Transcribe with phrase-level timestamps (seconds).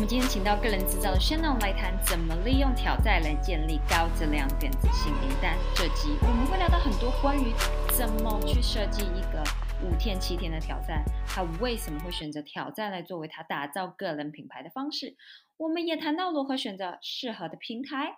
[0.00, 5.54] 我们今天请到个人制造的 Shannon 来谈怎么利用挑战来建立高质量电子信名单。
[5.74, 7.52] 这集我们会聊到很多关于
[7.92, 9.44] 怎么去设计一个
[9.84, 15.16] 五天七天的挑战，他为什么会选择挑战来作为他打造个人品牌的方式。
[15.58, 18.14] 我们也谈到如何选择适合的平台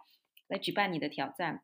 [0.46, 1.62] 来举办你的挑战。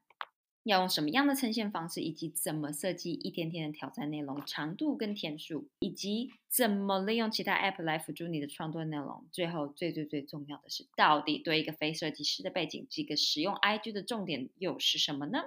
[0.68, 9.24] 要用什么样的呈现方式，以及怎么设计一天天的挑战内容长度跟天数，以及怎么利用其他 App 来辅助你的创作内容。
[9.32, 15.44] 最后，最最最重要的是，到底对一个非设计师的背景，这个使用 IG 的重点又是什么呢？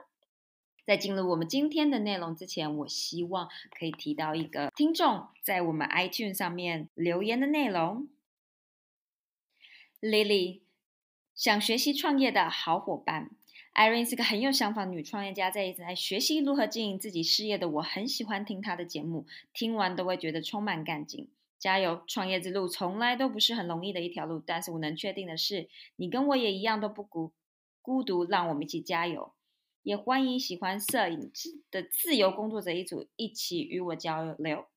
[0.83, 3.47] 在进入我们今天的内容之前，我希望
[3.77, 8.07] 可以提到一个听众在我们 iTunes 上面留言的内容
[10.01, 10.61] ：Lily
[11.35, 13.29] 想学习创业的好伙伴。
[13.73, 17.69] Irene 是个很有想法的女创业家，在一直在学习如何经营自己事业的。
[17.69, 21.29] 我很喜欢听她的节目，听完都会觉得充满干劲。
[21.57, 22.03] 加油！
[22.07, 27.31] 创业之路从来都不是很容易的一条路，但是我能确定的是，你跟我也一样都不孤
[27.81, 28.25] 孤独。
[28.25, 29.33] 让我们一起加油！
[29.83, 31.31] 也欢迎喜欢摄影
[31.69, 34.67] 的自由工作者一组一起与我交流。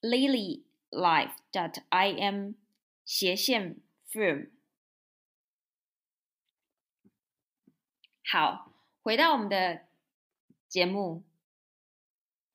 [0.00, 2.52] Lily Life dot I M
[3.04, 4.50] 斜线 firm，
[8.24, 9.86] 好，回到我们的
[10.68, 11.22] 节目。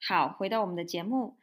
[0.02, 1.38] 好，回到我们的节目。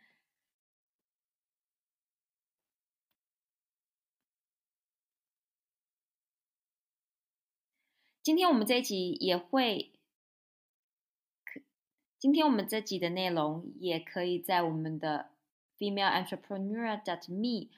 [8.23, 9.93] 今天我们这一集也会，
[12.19, 15.31] 今天我们这集的内容也可以在我们的
[15.79, 17.71] female entrepreneur dot me。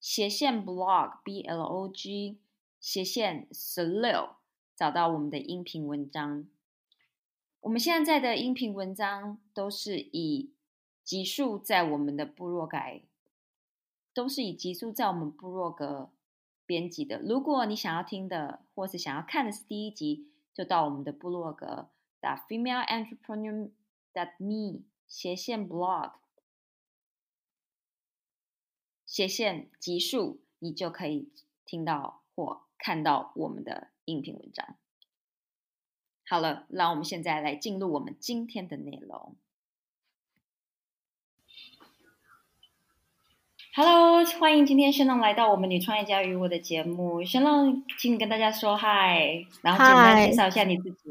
[0.00, 2.38] 斜线 blog b l o g
[2.80, 4.30] 斜线十六，
[4.74, 6.48] 找到我们的音频文章。
[7.60, 10.54] 我们现在的音频文章都是以
[11.04, 13.02] 集数在我们的部落改，
[14.14, 16.08] 都是以集数在我们部落格
[16.64, 17.20] 编辑的。
[17.20, 23.70] 如果你想要听的或是想要看的是第一集，就到我们的部落格打 female entrepreneur
[24.14, 26.12] that me 斜线 blog。
[29.10, 31.32] 斜线集数，你就可以
[31.66, 34.76] 听到或看到我们的音频文章。
[36.28, 39.34] 好了，让我们现在来进入我们今天的内容。
[43.74, 47.24] Hello，欢迎今天轩浪来到我们女创业家与我的节目。
[47.24, 51.10] 轩浪，请你跟大家说嗨，然后简单介绍一下你自己。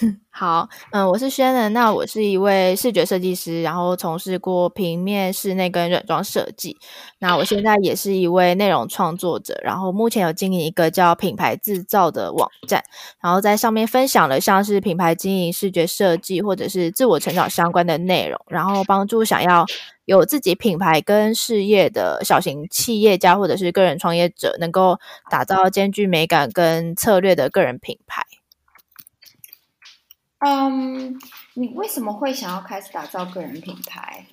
[0.30, 6.76] 好，嗯，我是轩人，那我是一位视觉设计师，然后从事过平面、室内跟软装设计。
[7.18, 12.84] 那我现在也是一位内容创作者，然后目前有经营一个叫品牌制造的网站，
[13.20, 19.66] 然后在上面分享了像是品牌经营、视觉设计或者是自我成长相关的内容，然后帮助想要。
[20.04, 24.98] 有自己品牌跟事业的小型企业家或者是个人创业者，能够
[25.28, 28.22] 打造兼具美感跟策略的个人品牌。
[30.40, 31.18] 嗯，
[31.54, 34.26] 你为什么会想要开始打造个人品牌？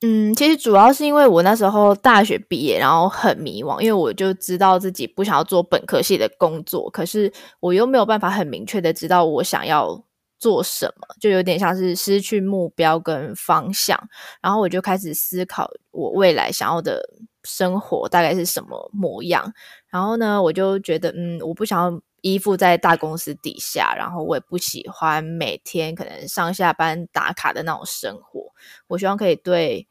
[0.00, 10.04] 嗯，其实主要是因为我那时候大学毕业，然后很迷惘，因为我就知道自己不想要做本科系的工作，可是我又没有办法很明确的知道我想要。
[10.40, 13.98] 做什么就有点像是失去目标跟方向，
[14.42, 17.00] 然后我就开始思考我未来想要的
[17.44, 19.50] 生活大概是什么模样。
[19.88, 28.52] 然后呢，我就觉得，嗯，我不想要依附在大公司底下，然后我也不喜欢每天可能上下班打卡的那种生活。
[28.86, 29.86] 我希望可以对。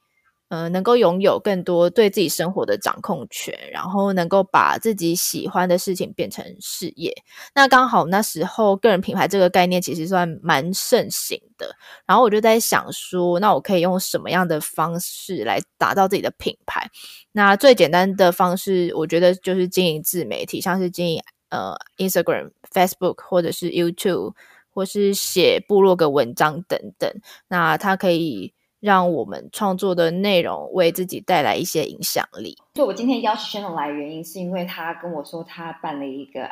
[0.49, 7.11] 呃，能够拥有更多对自己生活的掌控权，然后能够把自己喜欢的事情变成事业。
[7.55, 11.75] 那刚好那时候个人品牌这个概念其实算蛮盛行的。
[12.05, 16.87] 然后我就在想说，那我可以用什么样的方式来打造自己的品牌？
[17.31, 21.19] 那最简单的方式，我觉得就是经营自媒体，像是经营
[21.53, 24.33] 呃 Instagram、Facebook 或者是 YouTube，
[24.73, 27.09] 或是写部落格文章等等。
[27.47, 28.53] 那它可以。
[28.83, 32.57] 让我们创作的内容为自己带来一些影响力。
[32.73, 36.49] 就我今天邀请轩龙来的原因，是因为他跟我说他办了一个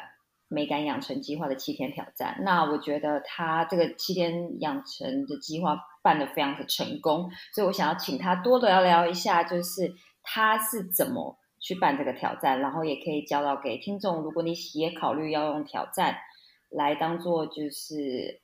[0.47, 2.37] 美感养成计划的七天挑战。
[2.45, 9.93] 那我觉得他这个七天养成的计划办得非常的成功，所以我想要请他多聊聊一下，就是
[10.23, 16.17] 他是怎么去办这个挑战，然后也可以教导给听众，如果你也考虑要用挑战
[16.69, 18.41] 来当做就是。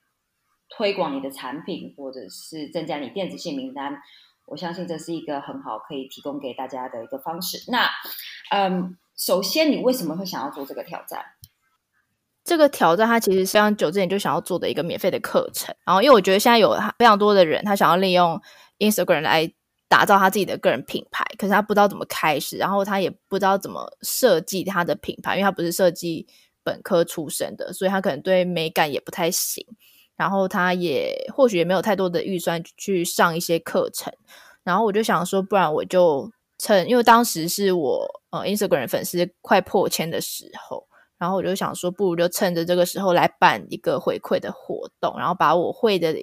[0.70, 4.02] 推广你的产品，或者是增加你电子信名单，
[4.48, 7.72] 我相信这是一个很好可以提供给大家的一个方式。
[7.72, 7.90] 那，
[8.52, 11.24] 嗯，首先你为什么会想要做这个挑战？
[12.44, 15.74] 这个挑战它其实是像久之前就想要做的一个免费的课程。
[15.86, 18.38] 然后，因为我觉得现在有非常多的人，他想要利用
[18.80, 19.50] Instagram 来
[19.90, 26.28] 打造他自己的个人品牌，可是他不知道怎么开始，然后他也不知道怎么设计他的品牌，因为他不是设计
[26.64, 29.66] 本科出身的，所以他可能对美感也不太行。
[30.18, 34.12] 然后他也或许也没有太多的预算去上一些课程。
[34.64, 40.86] 然后我就想说，不然我就趁，因为当时是我呃 Instagram 粉丝快破千的时候，
[41.18, 46.14] 然后我就想说，不如就趁着这个时候来办一个回馈的活动，然后把我会的。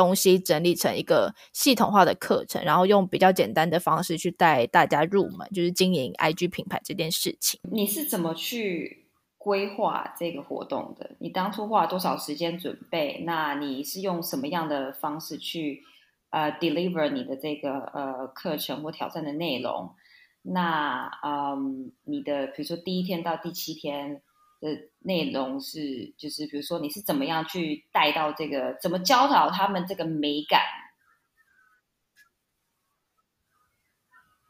[0.00, 7.60] 东西整理成一个系统化的课程，然后用比较简单的方式去带大家入门，就是经营 IG 品牌这件事情。
[7.70, 11.16] 你是怎么去规划这个活动的？
[11.18, 13.22] 你当初花了多少时间准备？
[13.26, 15.82] 那你是用什么样的方式去
[16.30, 19.94] 呃 deliver 你的这个呃课程或挑战的内容？
[20.40, 24.22] 那嗯，你的比如说第一天到第七天。
[24.60, 24.68] 的
[25.00, 30.60] 内容是，就是比如说你是怎么样去带到这个，怎么教导他们这个美感？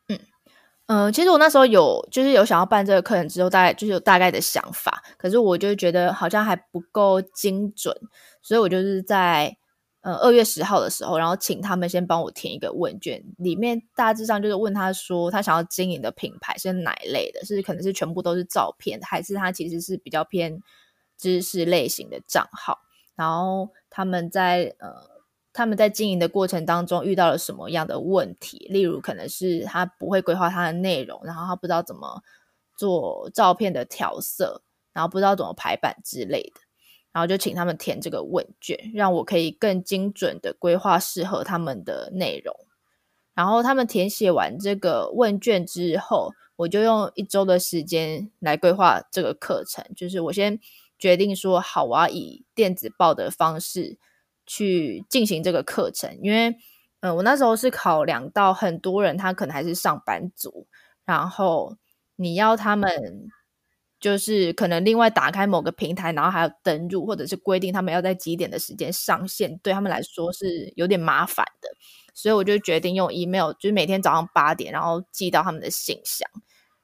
[0.09, 0.19] 嗯
[0.87, 7.97] 嗯，其实我那时候有，就是有想要办这个课程之后，大概就是有大概的想法，可是我就觉得好像还不够精准，
[8.43, 9.57] 所以我就是在。
[10.03, 17.45] 呃，二月十号的时候，然后请他们先帮我填一个问卷，里面大致上就是问他说，他想要经营的品牌是哪一类的？
[17.45, 20.59] 是可能是全部都是照片，还是他其实是比较偏
[21.19, 22.79] 知识类型的账号？
[23.15, 24.91] 然后他们在呃，
[25.53, 28.67] 他们在经营的过程当中遇到了什么样的问题？
[28.71, 32.23] 例如，可能是他不会规划他的内容，然后他不知道怎么
[32.75, 34.63] 做照片的调色，
[34.95, 36.61] 然后不知道怎么排版之类的。
[37.13, 42.55] 然后就请他们填这个问卷，让我可以更精准的规划适合他们的内容。
[43.35, 49.85] 然后他们填写完这个问卷之后，我就用一周的时间来规划这个课程。
[49.97, 50.61] 就是我先
[50.99, 53.99] 决定说，好，我要以电子报的方式
[54.47, 56.55] 去进行这个课程，因为，
[57.01, 60.67] 嗯，我那时候是考量到很多人他可能还是上班族，
[61.05, 61.77] 然后
[62.15, 63.31] 你要他们。
[64.01, 71.69] 就是可能另外打开某个平台，然后还要登录，或者是规定他们要在几点的时间上线，对他们来说是有点麻烦的。
[72.15, 76.29] 所以我就决定用 email，就是每天早上八点，然后寄到他们的信箱，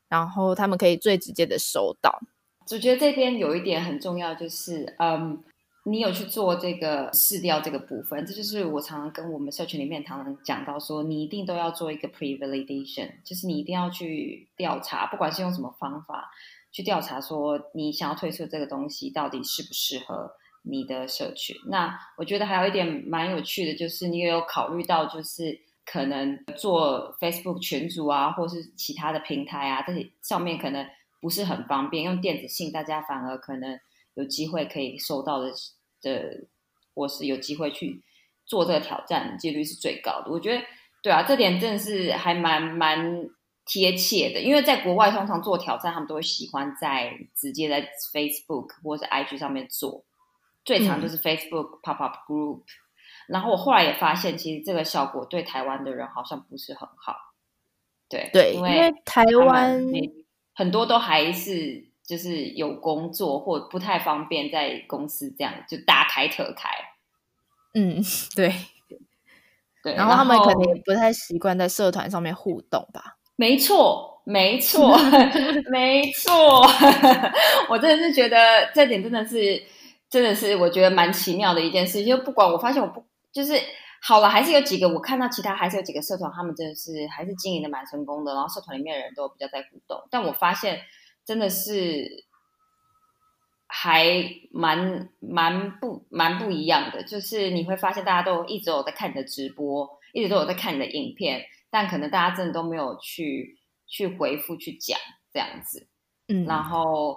[0.09, 2.21] 然后他们可以最直接的收到。
[2.71, 5.43] 我觉得这边有一点很重要，就是嗯，
[5.85, 16.31] 你有去做这个试调这个部分，这就是我常常跟我们社群里面常常讲到说，你一定都要做一个 pre validation，就是你一定要去调查，不管是用什么方法。
[16.77, 20.31] 去调查说你想要推出这个东西到底适不适合
[20.63, 21.57] 你的社群？
[21.71, 30.87] 那我觉得还有一点蛮有趣的，就是你也有考虑到，就是可能做 Facebook 群组啊，或是其他的平台啊，这些上面可能
[31.19, 33.81] 不是很方便，用电子信大家反而可能
[34.13, 35.51] 有机会可以收到的
[36.03, 36.47] 的，
[36.95, 38.03] 或是有机会去
[38.45, 40.31] 做这个挑战，几率是最高的。
[40.31, 40.63] 我觉得
[41.03, 43.31] 对啊，这点真的是还蛮蛮。
[43.67, 47.83] 贴切的，因为在国外通常做挑战，他们都会喜欢在直接在
[48.13, 50.05] Facebook 或者 IG 上面做，
[50.65, 52.63] 最常就是 Facebook Pop Up Group。
[53.27, 57.35] 然后我后来也发现，其实这个效果对台湾的人好像不是很好。
[58.09, 59.83] 对对，因为台湾
[60.55, 66.69] 很多都还是就是有工作或不太方便在公司这样就大开特开。
[67.75, 68.01] 嗯，
[68.37, 68.55] 对
[69.83, 73.16] 对，然后他们可能也不太习惯在社团上面互动吧。
[73.37, 74.97] 没错，没错，
[75.71, 76.63] 没错，
[77.69, 79.63] 我真的是觉得这点真的是，
[80.09, 82.05] 真的是我觉得蛮奇妙的一件事。
[82.05, 83.53] 就不管我发现我不就是
[84.03, 90.03] 好了，还是有几个我看到其他还是有几个社团，他们真的是还是经营的蛮成功的，然后社团里面的人都比较在互动。
[90.11, 90.81] 但我发现
[91.27, 92.25] 真的是
[93.67, 101.45] 还蛮蛮不蛮不一样的，就是你会发现大家都一直有在看你的直播，一直都有在看你的影片。
[101.79, 104.99] 但可能大家真的都没有去去回复去讲
[105.31, 105.87] 这样子，
[106.29, 107.15] 嗯，然后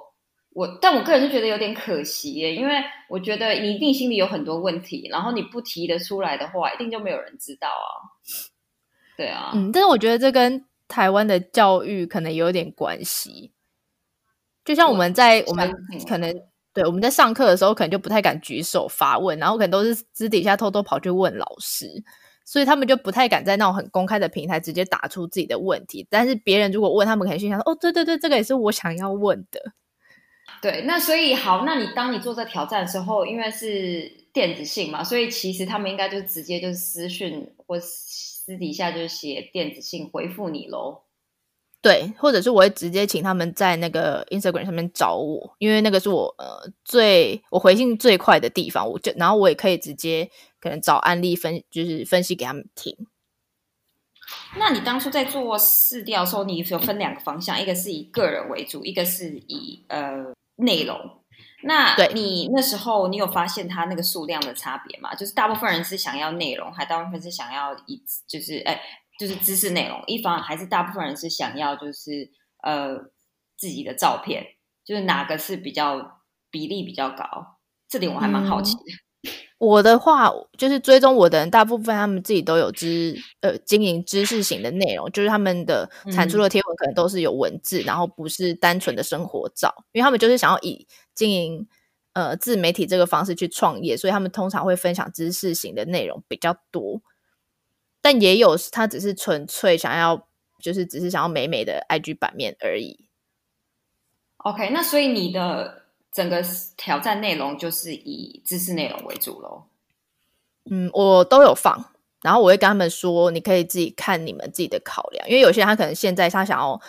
[0.52, 2.74] 我，但我个人是觉得有点可惜耶，因为
[3.08, 7.88] 我觉得你一定心里有很多问题，然后你不提得出来的话，一定就没有人知道啊。
[9.16, 13.54] 对啊，嗯，但是我觉得这跟台湾的教育可能有点关系，
[14.66, 15.74] 就像我们在我们
[16.06, 16.36] 可能
[16.74, 22.04] 对我们在上课的时候，可能就不太敢举手发问，然后可能都是私底下偷偷跑去问老师。
[22.52, 29.62] 所以他们就不太敢在那种很公开的平台直接打出自己的问题，但是别人如果问他们，可能心想说：“哦，对对对，这个也是我想要问的。”
[30.60, 41.04] 对，那所以好，那你当你做这挑战的时候，因为是电子信嘛，所以其实他们应该就直接就是私讯或私底下就写电子信回复你喽。
[41.82, 52.96] 对，或者是我会直接请他们在那个 Instagram 上面找我，因为那个是我呃最我回信最快的地方，我就然后我也可以直接可能找案例分就是分析给他们听。
[54.58, 60.98] 那你当初在做试调的时候，你有分两个方向，一个是以个人为主，一个是以呃内容。
[61.64, 65.16] 那对你那时候你有发现它那个数量的差别吗？
[65.16, 68.82] 就是大部分人是想要内容，还大部分是想要以就是哎
[69.20, 72.32] 就是知识内容，一方还是大部分人是想要就是
[72.64, 72.98] 呃
[73.58, 74.46] 自己的照片，
[74.86, 77.58] 就是哪个是比较比例比较高？
[77.90, 79.32] 这点我还蛮好奇的。
[79.60, 91.68] 我的话就是追踪我的人，大部分他们自己都有知呃经营知识型的内容，就是他们的产出的贴文可能都是有文字，然后不是单纯的生活照，因为他们就是想要以经营
[92.14, 97.02] 呃自媒体这个方式去创业，所以他们通常会分享知识型的内容比较多。
[98.02, 100.28] 但也有他只是纯粹想要，
[100.62, 103.06] 就是只是想要美美的 IG 版面而已。
[104.38, 106.42] OK，那所以你的整个
[106.78, 109.66] 挑战内容就是以知识内容为主喽。
[110.72, 116.80] 嗯，我都有放，然后我会跟他们说，你可以自己看你们自己的考量，因为有些人他可能现在他想要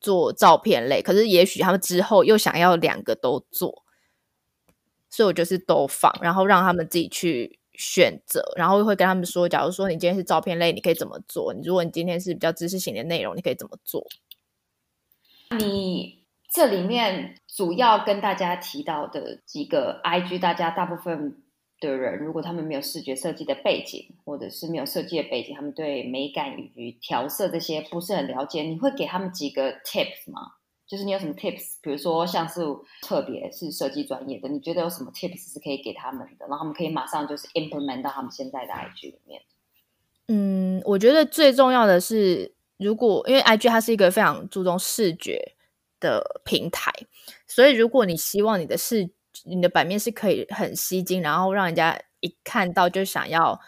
[0.00, 3.84] 做照片类，可是也许他们之后又想要两个都做，
[5.08, 14.04] 所以我就是都放，然后让他们自己去选择，然后会跟他们说，假如说你今天是照片类，你可以怎么做；你如果你今天是比较知识型的内容，你可以怎么做。
[15.56, 21.42] 你这里面主要跟大家提到的几个 IG，大家大部分
[21.80, 30.57] 的人，如果他们没有视觉设计的背景，或者是没有设计的背景，他们对美感以及调色这些不是很了解，你会给他们几个 tips 吗？
[30.88, 31.74] 就是你有什么 tips？
[31.82, 32.62] 比如说像是
[33.02, 39.42] 特别是设计专业的，你觉得有什么 tips 是可以给他们的，然后他们可以马上就是 implement 到他们现在的 IG 里面？
[40.28, 45.54] 嗯，我觉得最重要的是，如果因为 IG 它是一个非常注重视觉
[46.00, 46.90] 的平台，
[47.46, 49.10] 所以如果你希望你的视
[49.44, 53.60] 你的版面是可以很吸睛，然后让人家一看到就想要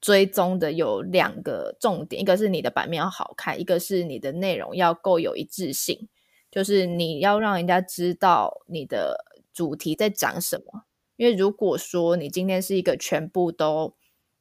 [0.00, 6.08] 追踪的，有两个重点，一个是你的版面要好看，一个是你的内容要够有一致性，
[6.52, 10.84] 就是你要让人家知道你的主题在讲什么。
[11.16, 13.96] 因为如果说你今天是一个全部都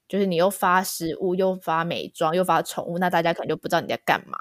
[0.07, 4.37] 就是你又发食物，又发美妆，又发宠物，那大家可能就不知道你在干嘛，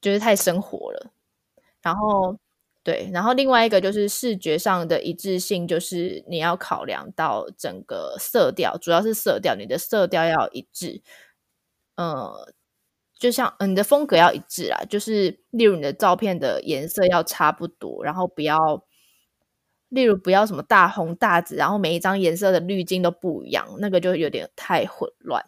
[0.00, 1.12] 就是太生活了。
[1.82, 2.38] 然后
[2.84, 11.02] 对，然后另外一个就是视觉上的一致性，就是你要考量到整个色调，主要是色调，你的色调要一致。
[11.96, 12.52] 呃，
[13.22, 18.84] 就像、嗯、你的风格要一致啊，就是例如你的照片的颜色要差不多，然后不要。
[19.88, 25.44] 例如不要什么大红大紫，然后每一张颜色的滤镜都不一样，那个就有点太混乱。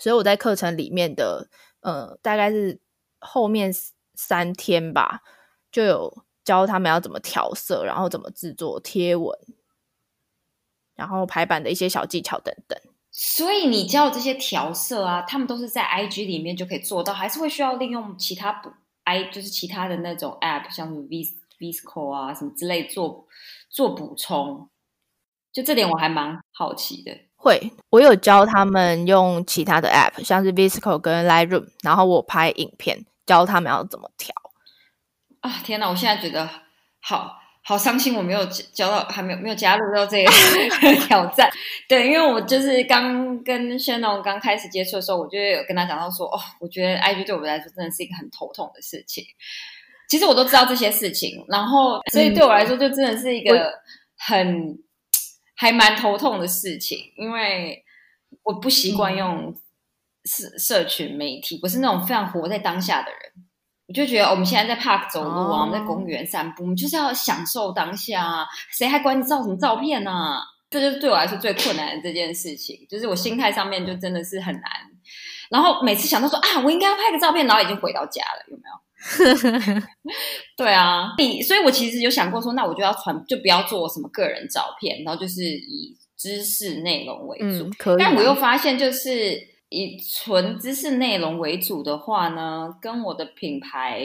[0.00, 1.48] 所以我在课程里面的，
[1.78, 2.80] 呃，大概是
[3.20, 3.72] 后面
[4.16, 5.22] 三天吧，
[5.70, 9.38] 就有教他们要怎么调色，然后怎么制作贴文，
[10.96, 12.76] 然后排版的一些小技巧等等。
[13.16, 18.72] 所以你教的这些调色啊，他们都是在 IG 里面就可以做到，还是会需要利用其他补
[19.04, 21.22] I 就是其他的那种 App，像什么 V
[21.60, 23.24] Visco 啊什么之类做
[23.70, 24.68] 做补充。
[25.52, 27.16] 就这点我还蛮好奇的。
[27.36, 34.34] 会，我有教他们用其他的 App，像是 Visco 跟 Lightroom，然后我拍影片教他们要怎么调。
[35.40, 35.88] 啊，天哪！
[35.88, 36.50] 我现在觉得
[37.00, 38.44] 好好伤心，我没有
[38.74, 40.30] 交到，还没有没有加入到这个
[41.08, 41.50] 挑战。
[41.88, 49.24] 对，因为我就是刚跟轩龙刚开始接触的时候，我就有跟他讲到说，哦，我觉得 IG 对我们来说真的是一个很头痛的事情。
[50.10, 53.72] 其实我都知道这些事情，然后所以对我来说，就真的是一个
[54.18, 54.78] 很
[55.54, 57.82] 还蛮头痛的事情，因为
[58.42, 59.58] 我不习惯用
[60.24, 63.20] 社社群媒体，我是那种非常活在当下的人。
[63.86, 70.40] 我就觉得我们现在在 park 走路啊，我们在公园散步，我们就是要享受当下啊，谁还管你照什么照片呢、啊？
[70.70, 74.64] 这就是对我来说最困难的这件事情，就是我心态上面就真的是很难。
[75.50, 79.80] 然后每次想到说啊，我应该要拍个照片，然后已经回到家了，有没有？
[80.56, 87.66] 对啊，你所以，我其实有想过说，那我就要传，就不要做什么个人照片，然后就是以知识内容为主。
[87.66, 87.96] 嗯，可以啊。
[87.98, 89.38] 但我又发现，就是
[89.74, 94.00] 以纯知识内容为主的话呢，跟我的品牌，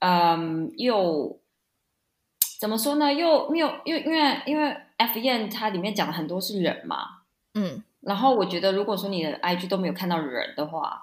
[0.00, 1.40] 嗯，又
[2.60, 3.12] 怎么说呢？
[3.12, 7.22] 又没有，又因为因为 F N 它里面讲的很多是人嘛，
[7.54, 11.02] 嗯，然后我觉得，如果说你的 I G 都没有看到人的话，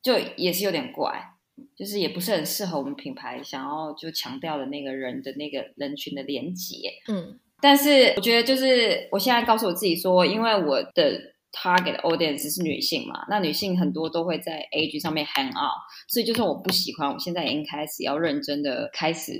[0.00, 1.32] 就也是有点怪。
[1.74, 19.32] 就是也不是很适合我们品牌想要就强调的那个人的那个人群的连接，嗯，但是我觉得就是我现在告诉我自己说，因为我的 target audience 是女性嘛，那女性很多都会在 A G 上面 hang out，所以就算我不喜欢，我现在已经开始要认真的开始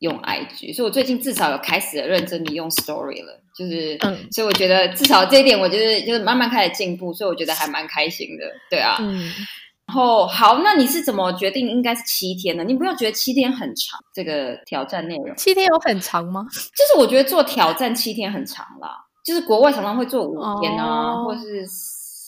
[0.00, 3.40] 用 I G，所以我最近至少有开始认真的用 Story 了。
[3.54, 3.98] 就是，
[4.30, 8.96] 所以我觉得至少这一点，我觉得就是慢慢开始进步，所以我觉得还蛮开心的，对啊。
[8.98, 9.30] 嗯，
[9.86, 12.64] 然后好，那你是怎么决定应该是七天呢？
[12.64, 16.46] 你不要觉得七天很长，这个挑战内容，七天有很长吗？
[16.50, 21.66] 就是我觉得做挑战七天很长啦，就是国外常常会做五天啊，哦或是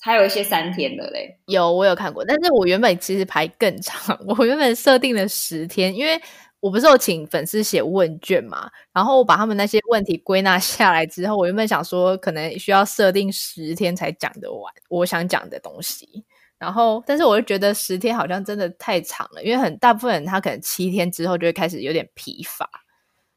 [0.03, 1.39] 还有一些三天的嘞。
[1.47, 6.21] 有，我有看过，但是我原本其实排更长， 我原本设定了十天，因为
[6.61, 16.25] 我不是有请粉丝写问卷嘛，然后我把他们那些问题归纳下来之后，我原本想说可能需要设定十天才讲得完我想讲的东西，
[16.59, 22.69] 然后但是我就觉得十天好像真的太长了，因为很大部分人他可能七天之后就会开始有点疲乏，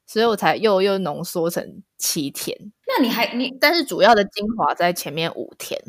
[0.08, 5.80] 所以我才又又浓缩成七天，那你还你但是主要的精华在前面五天。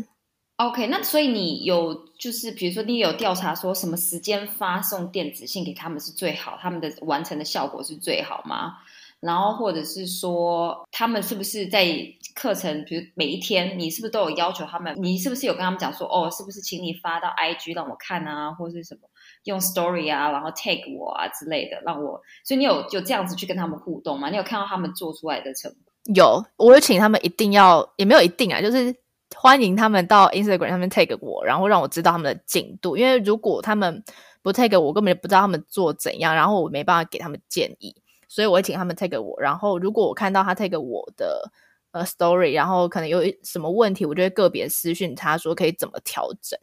[0.56, 0.88] OK？
[0.88, 8.78] 那所以你有就是比如说你有调查说什么时间发送电子信给他们是最好，他们的完成的效果是最好吗？
[9.20, 11.86] 然后或者是说他们是不是在
[12.34, 14.94] 课程，比如每一天你是不是都有要求他们？
[15.00, 19.08] 你是不是有跟他们讲说哦，是不是请你发到 IG 让我看啊，或是什么
[19.48, 24.28] 用 Story 啊，然后 tag 我啊之类的，让我，所以你有就这样子去跟他们互动吗？
[24.28, 26.14] 你有看到他们做出来的成果？
[26.14, 28.94] 有，我有请他们一定要，也没有一定啊，就是
[29.34, 32.96] 欢迎他们到 Instagram 上面 tag 我，然后让我知道他们的进度。
[32.96, 34.02] 因为如果他们
[34.42, 37.94] 不 tag 我，我根本就不知道他们做怎样，然后我没办法给他们建议，
[38.28, 39.40] 所以我会请他们 tag 我。
[39.40, 41.50] 然后如果我看到他 tag 我的
[41.92, 46.58] 呃 story，然后可能有什么问题，我就会个别私讯他说可以怎么调整。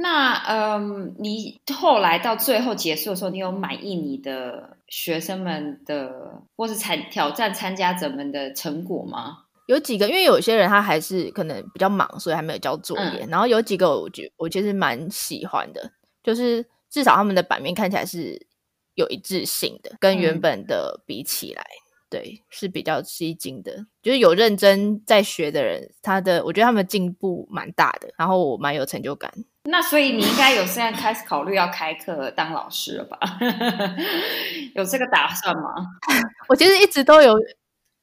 [0.00, 9.38] 那嗯，你后来到最后结束的时候，你有满意你的学生们的，或是参挑战参加者们的成果吗？
[9.66, 13.26] 有几个，因为有些人他还是可能比较忙，所以还没有交作业。
[13.28, 15.90] 然后有几个我觉我其实蛮喜欢的，
[16.22, 18.46] 就是至少他们的版面看起来是
[18.94, 21.64] 有一致性的，跟原本的比起来，
[22.08, 23.84] 对是比较吸睛的。
[24.00, 29.30] 就是有认真在学的人，他的我觉得他们进步蛮大的，然后我蛮有成就感。
[29.70, 33.18] 那所以你应该有现在开始考虑要开课当老师了吧？
[34.74, 35.74] 有这个打算吗？
[36.48, 37.34] 我其实一直都有。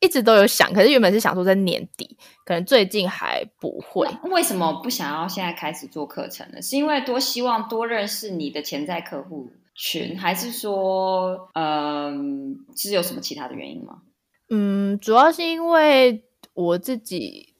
[0.01, 4.08] 一直都有想，可是原本是想说在年底，可能最近还不会。
[4.30, 6.62] 为什么不想要现在开始做课程呢？
[6.62, 14.01] 是因为多希望多认识你的潜在客户群，还是说，嗯，是有什么其他的原因吗？
[14.49, 17.56] 嗯，主要是因为我自己，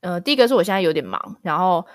[0.00, 1.86] 呃，第一个是我现在有点忙，然后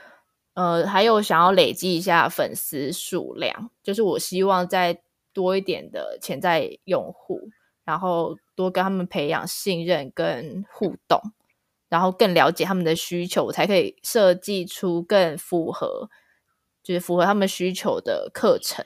[0.55, 4.99] 呃，还有想要累积一下粉丝数量，就是我希望再
[5.31, 7.49] 多一点的潜在用户。
[7.83, 11.21] 然后多跟他们培养信任跟互动，
[11.87, 16.09] 然后更了解他们的需求，我才可以设计出更符合，
[16.81, 18.83] 就是符合他们需求的课程。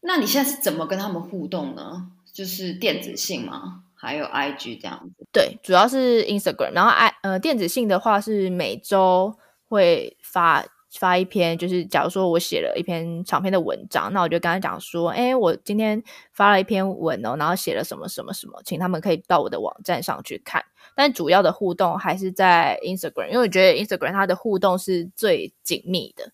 [0.00, 2.10] 那你现在是怎么跟他们互动呢？
[2.32, 3.84] 就是电子信吗？
[3.94, 5.24] 还有 IG 这样子？
[5.32, 10.66] 对，主要是 Instagram，然后 i 呃电子信的话是每周会发。
[10.98, 20.64] 发一篇，就是假如说我写了一篇长篇的文章，那我就跟他讲说，哎，我今天发了一篇文哦，然后写了什么什么什么，请他们可以到我的网站上去看。
[20.96, 26.32] 但主要的互动还是在 Instagram，因为我觉得 Instagram 它的互动是最紧密的，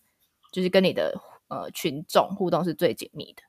[0.51, 1.13] 就是跟你的
[1.49, 3.43] 呃群众互动是最紧密的，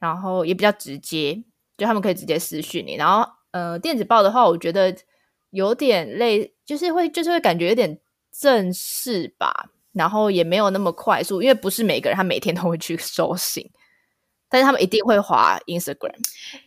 [0.00, 1.44] 然后也比较直接，
[1.76, 2.96] 就他们可以直接私讯你。
[2.96, 4.94] 然后呃电子报的话，我觉得
[5.50, 8.00] 有点累，就是会就是会感觉有点
[8.32, 9.70] 正式吧。
[9.98, 13.68] 然后也没有那么快速，因为不是每个人他每天都会去收信，
[14.48, 16.14] 但是他们一定会滑 Instagram。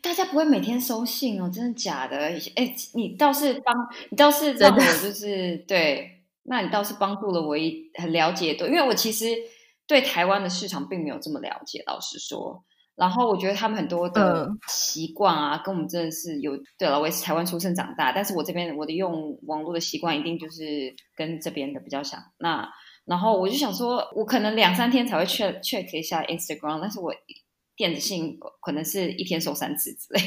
[0.02, 2.18] 大家不会每天收信哦，真的假的？
[2.56, 3.74] 哎，你倒是帮，
[4.10, 9.26] 你倒是让我就是对，那你倒是帮助了我一很了解的，因为我其实
[9.88, 12.64] 对台湾的市场并没有这么了解，老实说。
[12.94, 17.00] 然后我觉得他们很多的习惯啊，嗯、跟我们真的是有对了。
[17.00, 22.22] 我也是台湾出生长大，但是我这边我的用网络的习惯一定就是跟这边的比较像。
[22.38, 22.70] 那
[23.12, 27.14] 然后我就想说，我可能两三天才会 check check 一下 Instagram，但是我
[27.76, 30.22] 电子信可能是一天收三次之类。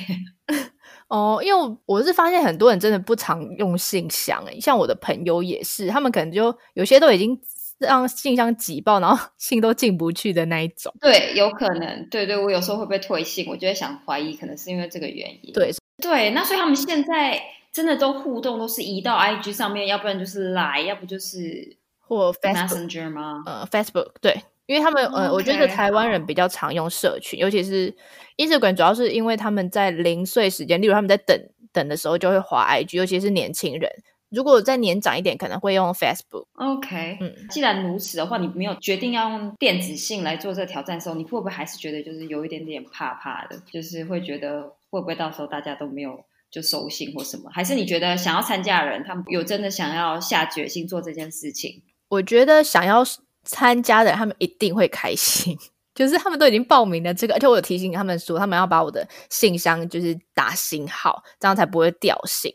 [1.08, 7.40] 哦，因为我是发现很多人真的不常用信箱，诶，像我的朋友也是，他们可能就有些都已经
[7.78, 10.92] 让信箱挤爆，然后 信都进不去的那一种。
[11.00, 15.54] 对，有可能，对对，我有时候会被退信，我就会想怀疑，可能是因为这个原因。
[15.54, 17.40] 对对，那所以他们现在
[17.72, 21.78] 真的都互动都是移到 IG 上面，要不然就是来，要不就是。
[22.06, 23.42] 或 Messenger 吗？
[23.46, 27.94] 呃，Facebook 对，因为他们呃我觉得台湾人比较常用社群，尤其是
[28.36, 31.38] Instagram，主要是因为他们在零碎时间，例如他们在等
[31.72, 33.90] 等的时候就会滑 IG，尤其是年轻人。
[34.30, 36.46] 如果再年长一点，可能会用 Facebook。
[36.54, 47.48] OK，嗯，既然如此的话，你没有决定要用电子信来做这个挑战的时候，你会不会还是觉得就是有一点点怕怕的，就是会觉得会不会到时候大家都没有就收信或什么？
[47.52, 51.82] 还是你觉得想要参加的人，他们有真的想要下决心做这件事情？
[52.14, 53.04] 我觉得想要
[53.44, 55.58] 参加的人，他们一定会开心。
[55.94, 62.52] 就是他们都已经报名了这个，而且我有提醒他们说，他们要把我的信箱就是打星号，这样才不会掉星。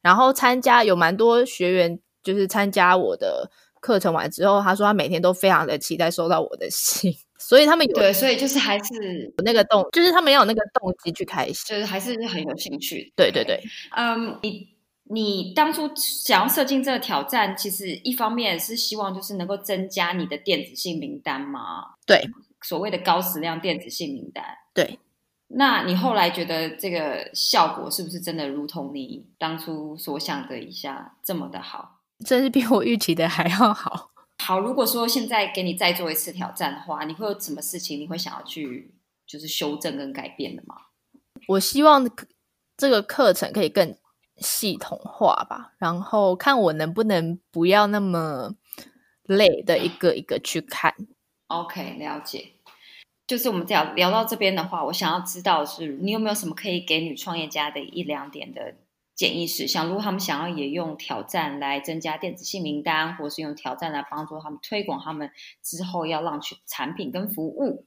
[0.00, 8.94] 然后参加有蛮多学员，就是参加我的课程完之后，他说他每天都非常的期待收到我的信， 所以他们有对，所以就是还是
[9.36, 13.12] 有那个动，就是他们要有那个动机去开心，就是还是很有兴趣。
[13.14, 13.62] 对对对，
[13.94, 14.66] 嗯，你
[15.10, 21.94] 你当初想要设定这个挑战，其实一方面是希望就是能够增加你的电子信名单嘛？
[22.06, 22.28] 对。
[22.60, 24.44] 所谓的高质量电子信名单，
[24.74, 24.98] 对，
[25.46, 32.00] 那你后来觉得这个效果是不是真的如同你当初所想的一下这么的好？
[32.26, 34.10] 真是比我预期的还要好。
[34.42, 38.92] 好，如果说现在给你再做一次挑战的话，你会有什么事情你会想要去
[39.24, 40.74] 就是修正跟改变的吗？
[41.46, 42.10] 我希望
[42.76, 43.96] 这个课程可以更
[44.38, 48.54] 系统化吧，然后看我能不能不要那么
[49.24, 50.94] 累的一个一个去看。
[51.48, 52.52] OK，了解。
[53.26, 58.74] 就是我们聊聊到这边的话，我想要知道是你有没有什么可以给女创业家的一两点的
[59.14, 59.86] 建议事项？
[59.86, 65.30] 如果他们想要也用挑战来增加电子信名单，或是用挑战来帮助他们推广他们
[65.62, 67.84] 之后要让去产品跟服务。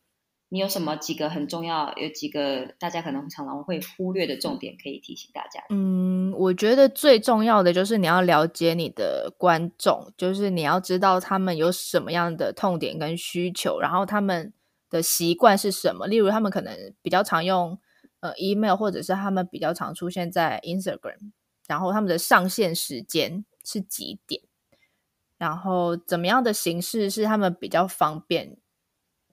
[0.53, 1.93] 你有什么几个很重要？
[1.95, 5.63] 有几个大家可能常常会忽略的重点，可以提醒大家。
[5.69, 14.51] 嗯，我觉得最重要的就是你要了解你的观众，就是你要知道他们有什么样的痛点跟需求，然后他们
[14.89, 16.05] 的习惯是什么。
[16.05, 17.79] 例如，他们可能比较常用
[18.19, 21.31] 呃 email，或者是他们比较常出现在 Instagram，
[21.65, 24.41] 然后他们的上线时间是几点，
[25.37, 28.57] 然后怎么样的形式是他们比较方便。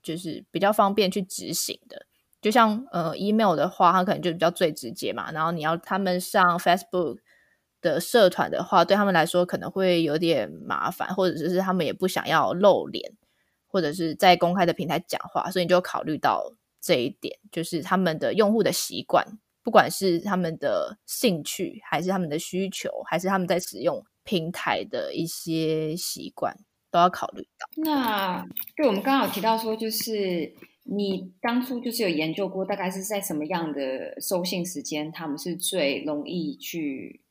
[0.03, 2.07] 就是比较方便去执行的，
[2.41, 5.31] 就像呃，email 的话，它可能就比较最直接嘛。
[5.33, 7.19] 然后你要他们上 Facebook
[7.81, 13.13] 的社团的话，对他们来说可能会有点麻烦，或者是他们也不想要露脸，
[13.67, 19.25] 或者是在公开的平台讲话，所以你就考虑到这一点，就是他们的用户的习惯，
[19.63, 26.57] 不管是他们的兴趣，还是他们的需求，还是他们在使用平台的一些习惯。
[26.91, 27.69] 都要考虑到。
[27.77, 28.47] 那
[28.77, 37.23] 对我们刚刚有提到说，就是你当初就是有研究过，大概是在什么样的收信时间，他们是最容易去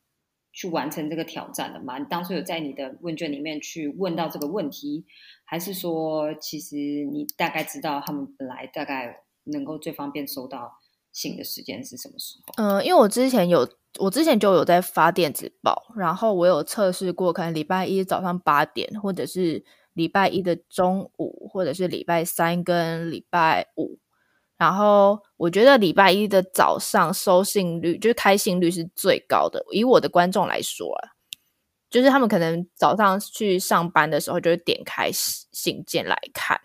[0.53, 1.97] 去完成这个挑战的吗？
[1.97, 5.05] 你当初有在你的问卷里面去问到这个问题，
[5.43, 10.79] 还是说其实你大概知道他们本来大概能够最方便收到
[11.17, 12.53] 信的时间是什么时候？
[12.63, 13.67] 嗯，因为我之前有。
[13.99, 23.97] 我之前就有在发电子报，然后我有测试过，可能礼拜一早上八点，或者是礼拜一的中午，或者是礼拜三跟礼拜五。
[24.55, 29.65] 然后我觉得礼拜一的早上收信率，就是开信率是最高的。
[29.71, 31.17] 以我的观众来说啊，
[31.89, 36.61] 就是他们可能早上去上班的时候，就会点开信件来看，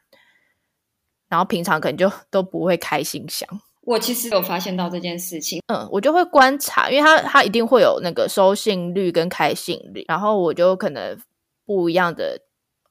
[1.29, 3.49] 然后平常可能就都不会开信箱。
[3.85, 11.19] 我其实有发现到这件事情，嗯，我就会观察，因为他他一定会有那个收信率跟开信率，然后我就可能
[11.67, 12.41] 不一样的，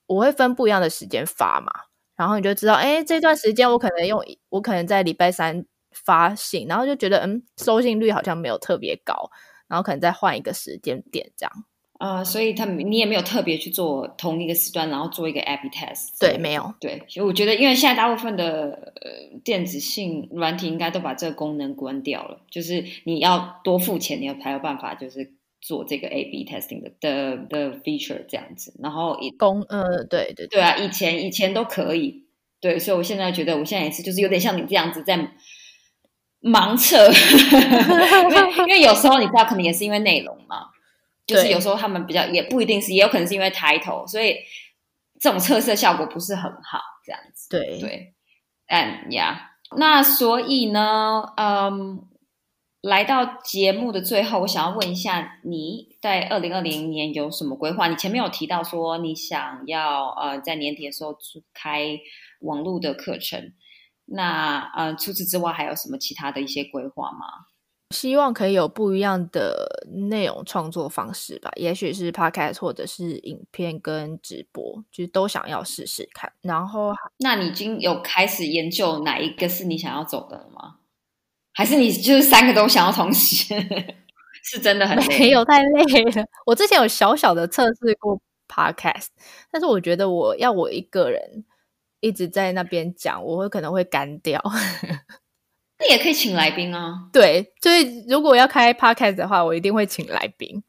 [0.07, 1.71] 我会分不一样的时间发嘛，
[2.17, 9.31] 然后你就知道，哎，这段时间我可能用，我可能在礼拜三发信，然后就觉得，嗯，收信率好像没有特别高，
[9.67, 11.51] 然后可能再换一个时间点这样。
[12.01, 16.19] 啊，所以他们你也没有特别去做同一个时段，然后做一个 A/B test。
[16.19, 16.73] 对，没有。
[16.79, 28.73] 对，所以我觉得，因为现在大部分的呃电子性软体应该都把这个功能关掉了，就是你要多付钱，你才有办法就是做这个 A/B testing 的的的 feature 这样子。
[28.81, 32.25] 然后以公，呃，对对对啊，以前以前都可以。
[32.59, 35.17] 对，所以我现在觉得，我现在也是，就是有点像你这样子在
[36.41, 40.70] 盲测， 因为因为有时候你知道，可能也是因为内容嘛。
[41.33, 44.35] 就是有时候他们比较也不一定是，也有可能是因为抬头，所以
[45.19, 47.49] 这种测试效果不是很好，这样子。
[47.49, 48.13] 对对，
[48.67, 52.07] 嗯呀，那所以呢，嗯，
[52.81, 57.87] 来到节目的最后，我想要问一下，你在二零二零年有什么规划？
[57.87, 61.15] 你前面有提到说你想要呃在年底的时候
[61.53, 61.99] 开
[62.39, 63.53] 网络的课程，
[64.05, 67.27] 那呃除此之外还有什么其他的一些规划吗？
[67.91, 76.31] 希望可以有不一样的内容创作方式吧，也许是 podcast 或者是影片跟直播，就是都想要试试看。
[76.41, 80.77] 然后，那你已经有开始研究哪一个是你想要走的了吗？
[81.53, 83.53] 还是你就是三个都想要同时？
[84.43, 86.25] 是真的很没有太累了。
[86.47, 89.07] 我之前有小小的测试过 podcast，
[89.51, 91.45] 但是我觉得我要我一个人
[91.99, 94.41] 一直在那边讲，我会可能会干掉。
[95.81, 97.09] 那也可以请来宾啊。
[97.11, 100.63] 对，所以如果要开 podcast 的话，我一定会请来宾。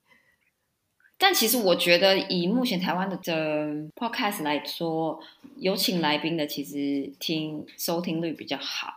[1.18, 5.20] 但其实我觉得，以目前台湾的的 podcast 来说，
[5.56, 8.88] 有请来宾的其实听收听率比较好。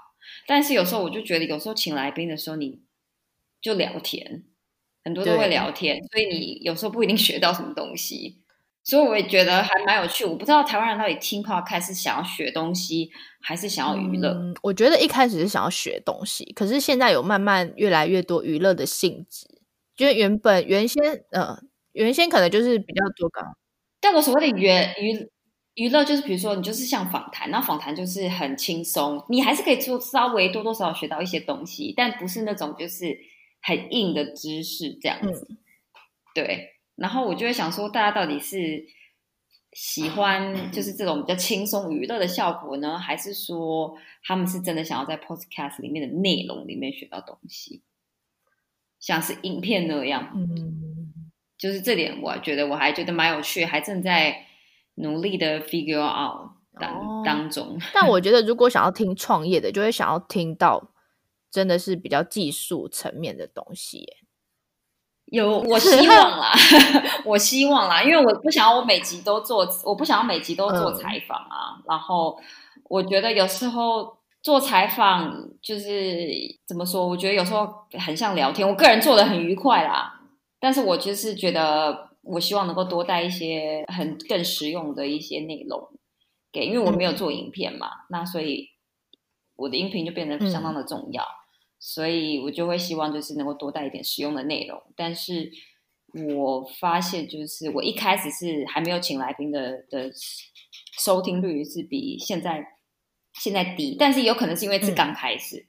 [0.47, 2.80] 但是有时候我就觉得，有时候请来宾的时候，你
[3.62, 4.43] 就聊天，
[5.04, 8.45] 很多都会聊天，所以你有时候不一定学到什么东西。
[8.86, 10.24] 所以我也觉得还蛮有趣。
[10.24, 13.10] 我不知道台湾人到底听 podcast 是想要学东西，
[13.41, 14.34] 还是想要娱乐。
[14.62, 19.45] 我觉得一开始是想要学东西，可是现在有慢慢越来越多娱乐的性质。
[19.98, 21.60] 觉得原本原先呃。
[21.95, 23.41] 原先可能就是比较多个，
[24.02, 24.67] 但我所谓的娱
[25.00, 25.30] 娱
[25.76, 33.17] 娱乐就是，比如说你就是像访谈，那访谈就是很轻松，你还是可以做稍微多多少少学到一些东西，但不是那种就是
[33.62, 35.48] 很硬的知识这样子。
[36.34, 38.86] 对，然后我就会想说，大家到底是
[39.74, 47.84] 喜欢 就是这种比较轻松娱乐的效果呢，还是说他们是真的想要在 podcast 里面的内容里面学到东西，
[49.00, 50.32] 像是影片那样？
[50.36, 51.12] 嗯。
[51.58, 54.46] 就是这点，我觉得我还觉得蛮有趣，还正在
[54.96, 57.80] 努力的 figure out 当当中。
[57.94, 60.92] 但我觉得，如果想要听创业的，就会想要听到
[61.50, 64.06] 真的是比较技术层面的东西。
[65.28, 66.52] 有，我希望啦，
[67.26, 71.82] 我希望啦，因为我不想要我每集都做，我不想要每集都做采访啊。
[71.88, 72.40] 然后
[72.86, 76.28] 我觉得有时候做采访就是
[76.68, 77.08] 怎么说？
[77.08, 77.68] 我觉得有时候
[78.00, 80.22] 很像聊天，我个人做的很愉快啦。
[80.60, 85.90] 但是我就是觉得，我希望能够多带一些很更实用的一些内容
[86.52, 88.70] 给，因为我没有做影片嘛，那所以
[89.56, 91.24] 我的音频就变得相当的重要，
[91.88, 94.82] 所以我就会希望就是能够多带一点实用的内容。
[94.95, 95.52] 但是
[96.36, 100.12] 我发现，就是我一开始是还没有请来宾的的
[101.00, 102.65] 收听率是比现在
[103.34, 105.67] 现在低，但是有可能是因为是刚开始，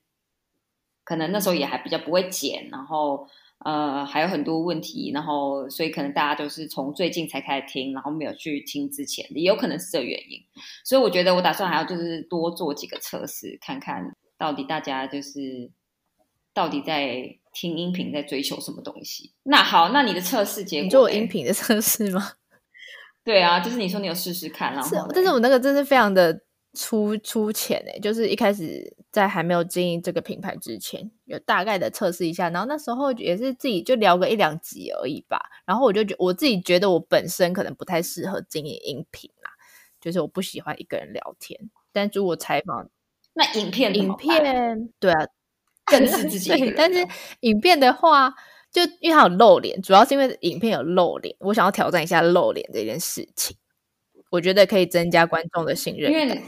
[1.05, 3.29] 可能那时候也还比较不会剪，然后。
[3.65, 10.39] 呃，还有很多问题，然后所以可能大家都是从最近才开始听，然后没有去听之前的，也有可能是这原因。
[10.85, 15.71] 所以我觉得我打算还要就是多做几个测试，看看到底大家就是
[16.57, 19.35] 到底在听音频在追求什么东西。
[19.43, 22.33] 那好，那你的测试结果，你做音频的测试吗？
[23.23, 26.41] 对啊，就是你说你有试试看，然后，但是我那个真是非常的。
[26.79, 35.41] 粗粗浅哎，就是一开始在还没有经营这个品牌之前，有大概的测试一下，然后那时候也是自己就聊个一两集而已吧。
[35.65, 39.51] 然后我就觉我自己觉得我本身可能不太适合经营音频啦，
[40.03, 41.59] 就是我不喜欢一个人聊天。
[41.95, 42.91] 但如果采访，
[43.33, 45.27] 那影片影片对啊，
[45.87, 46.75] 更是自己。
[46.77, 47.07] 但是
[47.41, 48.35] 影片的话，
[48.71, 53.57] 就因为它有露脸，主要是因为影片有露脸，我想要挑战一下露脸这件事情，
[54.31, 56.43] 我觉得可以增加观众的信任感。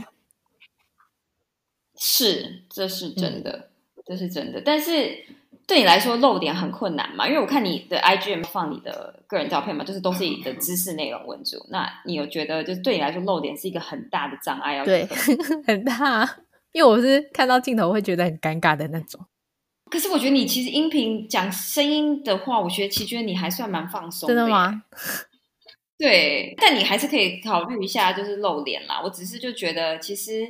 [2.00, 3.70] 是，这是真的，
[4.04, 4.62] 这是真的。
[4.64, 5.24] 但是
[5.66, 7.26] 对你来说露脸很困难嘛？
[7.26, 11.66] 因为我看你的 IG 放你的个人照片嘛，就是都是你的知识内容为主。
[11.70, 14.76] 那你有觉得，就是对你来说露脸是一个很大的障碍？
[14.76, 15.08] 要对，
[15.66, 16.38] 很大。
[16.72, 19.26] 因为我是看到镜头会觉得很尴尬的那种。
[19.90, 24.26] 可是我觉得你其实音频讲声音的话，我觉得其实觉得你还算蛮放松。
[24.26, 24.82] 真的吗？
[25.98, 29.00] 对，但你还是可以考虑一下，就是露脸啦。
[29.02, 30.46] 我只是就觉得其实。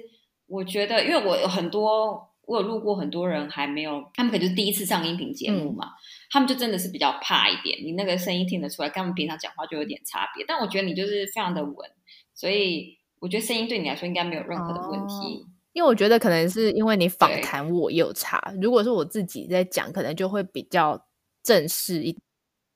[0.51, 5.89] 我觉得，因为我有很多，我有录过很多人还没有，他们可能就是第一次上音频节目嘛，
[6.31, 10.43] 他们就真的是比较怕一点，你那个声音听得出来，跟他们平常讲话就有点差别。
[10.49, 11.91] 但我觉得你就是非常的稳，
[12.35, 15.45] 所以我觉得声音对你来说应该没有任何的问题。
[15.79, 21.01] 因为我觉得可能是因为你访谈我有差，如果是我自己在讲，可能就会比较
[21.41, 22.19] 正式一。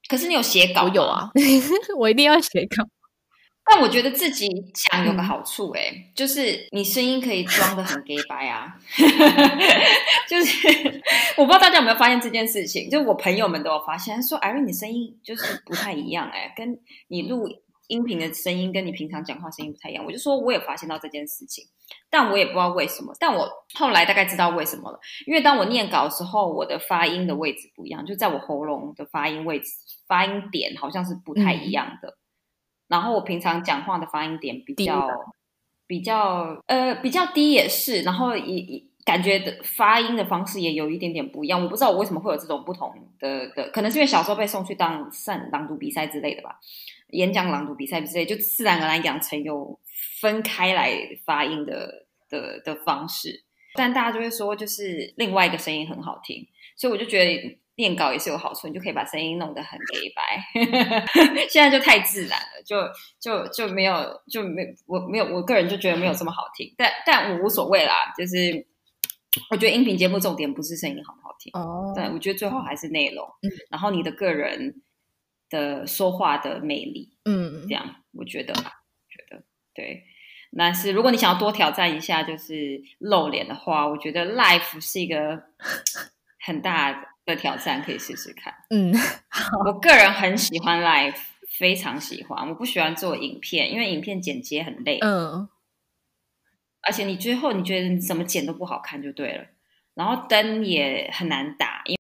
[0.09, 0.85] 可是你有写稿？
[0.85, 1.29] 我有啊，
[1.99, 2.87] 我一定要写稿。
[3.69, 8.73] 但我觉得自己讲有个好处，哎，就是你声音可以装的很 gay 白啊，
[10.29, 11.03] 就是
[11.37, 17.49] 我不知道大家有没有发现这件事情，就我朋友们都有发现，说艾瑞你声音就是不太一样，哎，跟你录
[17.93, 20.03] 音频的声音跟你平常讲话声音不太一样。
[20.03, 21.63] 我就说我也发现到这件事情，
[22.09, 23.15] 但我也不知道为什么。
[23.21, 29.71] 但我后来大概知道为什么了，因为当我念稿的时候，我的发音的位置不一样，就在我喉咙的发音位置、
[30.07, 32.17] 发音点好像是不太一样的。
[32.89, 35.07] 然后我平常讲话的发音点比较
[35.87, 41.63] 比较呃比较低也是，然后也也感觉的发音的方式也有一点点不一样。
[41.63, 46.61] 我不知道我为什么会有这种不同的的，可能是因为小时候被送去当上朗读比赛之类的吧，
[47.13, 49.81] 演讲朗读比赛之类，就自然而然养成有
[50.21, 50.93] 分开来
[51.25, 53.45] 发音的的的方式。
[53.75, 56.47] 但大家就会说，就是另外一个声音很好听，
[56.77, 57.59] 所以我就觉得。
[57.77, 60.45] 念稿也是有好处，你就可以把声音弄得很黑白。
[61.49, 62.77] 现在就太自然了，就
[63.19, 63.95] 就就没有
[64.31, 68.67] 就没我没有我个人就觉得没有这么好听，但但我无所谓啦，就是
[69.51, 74.83] 我觉得音频节目重点不是声音好不好听，哦，对我觉得最后还是内容，嗯然后你的个人
[75.53, 80.05] 的说话的魅力，嗯这样我觉得，觉得对。
[80.57, 85.45] 但是如果你想要多挑战一下，就是露脸的话，我觉得 life 是一个
[86.45, 88.53] 很大的挑战，可以试试看。
[88.71, 88.93] 嗯，
[89.67, 91.17] 我个人很喜欢 life，
[91.59, 92.49] 非常喜欢。
[92.49, 95.49] 我不喜欢做影片，因为影片剪接很累，嗯
[96.85, 99.45] 而且你最后你觉得你怎么剪都不好看就对了。
[99.95, 101.97] 然后灯也很难打，因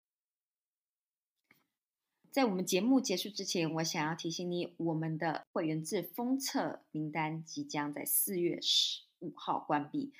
[2.33, 10.14] 在我们节目结束之前，我想要提醒你，我们的会员制封测名单即将在四月十五号关闭。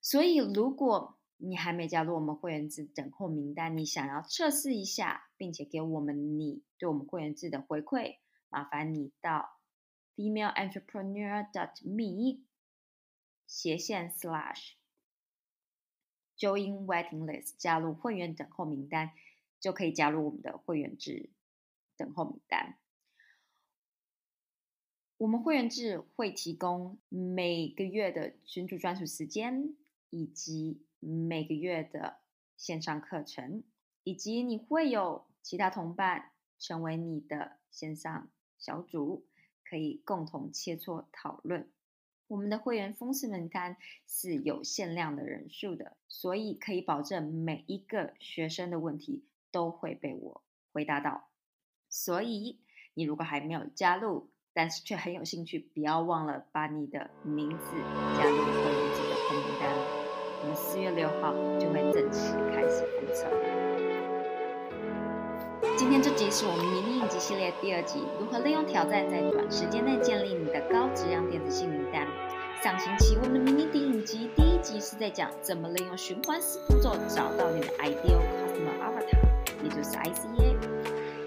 [0.00, 8.18] 所以，如果你还没加入我们会员制等候名单，你想要测试一下，并且给我们你对我们会员制的回馈，
[8.48, 9.58] 麻烦你到
[10.14, 11.48] female entrepreneurd
[11.82, 12.44] me
[13.48, 14.74] 斜线 slash
[16.38, 19.10] join waiting list 加入会员等候名单，
[19.58, 21.30] 就可以加入我们的会员制
[21.98, 22.78] 等候名单。
[25.18, 29.74] 我们会员制会提供每个月的群主专属时间，
[30.10, 32.20] 以及每个月的
[32.56, 33.64] 线上课程，
[34.04, 39.26] 以及你会有其他同伴成为你的线上小组，
[39.64, 41.68] 可以共同切磋讨论。
[42.28, 51.27] 我们的会员封式名单是有限量的人数的，所以可以保证每一个学生的问题都会被我回答到。
[51.88, 52.58] 所以
[52.94, 57.56] 你如果还没有加入，但是却很有兴趣，不要忘了把你的名字
[58.16, 59.70] 加入会员制的黑名单。
[60.40, 63.26] 我们四月六号就会正式开始封测。
[65.76, 72.06] 今天这集是我们迷你影集系列第二集，如何利用挑战在短时间内建立你的高质量电子信名单。
[72.62, 80.57] 上星期我们的迷你电影集第一集是在讲怎么利用循环式步骤找到你的 ideal customer avatar，也就是 ICA。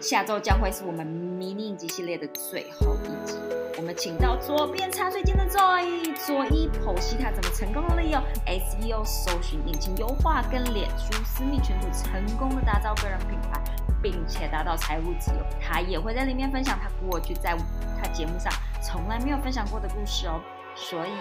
[0.01, 3.37] 下周将会是我们迷你影集系列的最后一集。
[3.77, 13.61] 我们请到左边茶水间的 Joy 佐伊剖析他怎么成功的利用 SEO 搜寻引擎优化跟脸书私密群组成功的打造个人品牌，
[14.01, 15.37] 并且达到财务自由。
[15.61, 17.55] 他也会在里面分享他过去在
[18.01, 20.41] 他节目上从来没有分享过的故事哦。
[20.75, 21.11] 所以，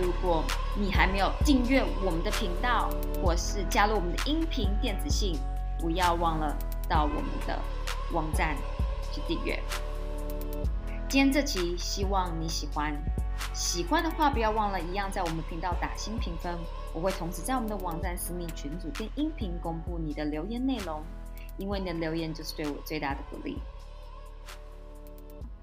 [0.00, 0.44] 如果
[0.78, 2.90] 你还没有订阅我们的频道，
[3.20, 5.36] 或是加入我们的音频电子信，
[5.78, 6.54] 不要忘了
[6.90, 7.56] 到我们的
[8.12, 8.56] 网站
[9.12, 9.56] 去订阅。
[11.08, 12.92] 今天这期希望你喜欢，
[13.54, 16.58] 喜欢的话不要忘了一样在我们频道打新评分。
[16.92, 21.00] 我会同时在我们的网站私密群组跟音频公布你的留言内容，
[21.56, 23.58] 因为你的留言就是对我最大的鼓励。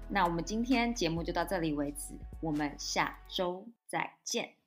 [0.08, 4.57] 那我们今天节目就到这里为止，我们下周再见。